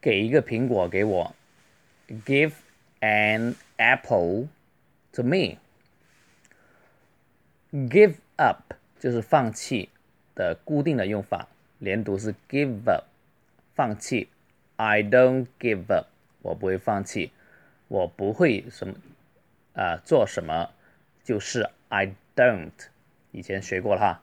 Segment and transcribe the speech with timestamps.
[0.00, 1.34] 给一个苹果给我。
[2.08, 2.52] Give
[3.00, 4.48] an apple
[5.12, 5.58] to me.
[7.72, 9.88] Give up 就是放弃
[10.34, 13.04] 的固定的用法，连读是 give up，
[13.74, 14.28] 放弃。
[14.76, 16.06] I don't give up.
[16.41, 17.31] 我不会放弃，
[17.87, 18.95] 我不会什么
[19.73, 20.69] 啊做什么，
[21.23, 22.71] 就是 I don't，
[23.31, 24.21] 以前学过了哈。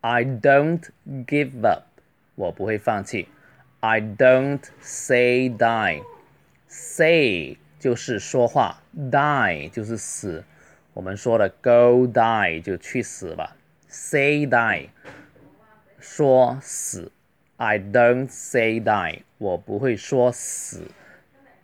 [0.00, 0.82] I don't
[1.26, 1.84] give up，
[2.34, 3.28] 我不会放弃。
[3.80, 10.44] I don't say die，say 就是说话，die 就是死。
[10.94, 14.88] 我们说的 go die 就去死吧，say die
[16.00, 17.12] 说死。
[17.60, 20.84] I don't say die，我不会说死，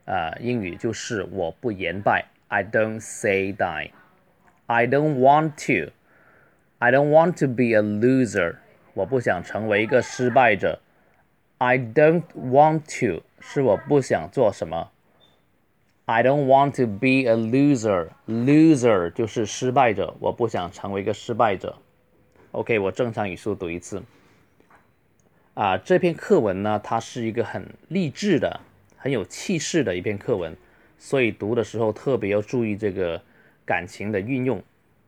[0.06, 2.26] 啊，英语就是我不言败。
[2.48, 3.92] I don't say die。
[4.66, 5.92] I don't want to。
[6.78, 8.56] I don't want to be a loser。
[8.94, 10.80] 我不想成为一个失败者。
[11.58, 14.90] I don't want to 是我不想做什么。
[16.06, 18.08] I don't want to be a loser。
[18.26, 21.76] Loser 就是失败者，我不想成为一个失败者。
[22.50, 24.02] OK，我正常语速读一次。
[25.54, 28.60] 啊，这篇课文呢，它是一个很励志的、
[28.96, 30.56] 很有气势的一篇课文，
[30.98, 33.22] 所以读的时候特别要注意这个
[33.64, 34.60] 感情的运用。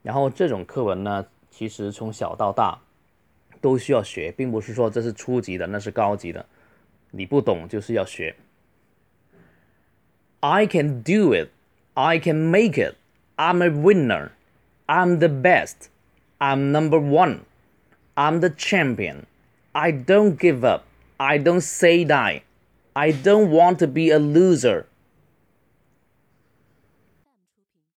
[0.04, 2.78] 然后这种课文呢，其实从小到大
[3.60, 6.46] 都需要学，并不是说这是初级的，那是高级的，
[7.10, 8.36] 你不懂就是要学。
[10.38, 11.48] I can do it,
[11.94, 12.94] I can make it,
[13.34, 14.30] I'm a winner,
[14.86, 15.88] I'm the best,
[16.38, 17.40] I'm number one,
[18.14, 19.24] I'm the champion.
[19.76, 20.86] I don't give up.
[21.20, 22.44] I don't say die.
[22.96, 24.86] I don't want to be a loser.